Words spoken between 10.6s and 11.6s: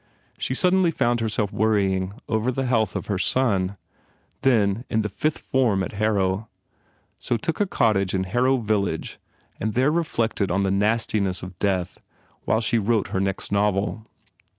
the nastiness of